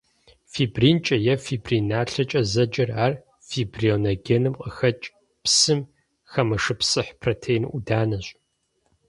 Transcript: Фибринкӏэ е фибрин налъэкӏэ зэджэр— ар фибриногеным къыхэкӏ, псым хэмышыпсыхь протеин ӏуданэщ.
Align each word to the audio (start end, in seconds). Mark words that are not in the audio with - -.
Фибринкӏэ 0.51 1.15
е 1.33 1.35
фибрин 1.45 1.85
налъэкӏэ 1.89 2.41
зэджэр— 2.51 2.89
ар 3.05 3.13
фибриногеным 3.47 4.55
къыхэкӏ, 4.61 5.05
псым 5.43 5.79
хэмышыпсыхь 6.31 7.11
протеин 7.21 7.63
ӏуданэщ. 7.69 8.25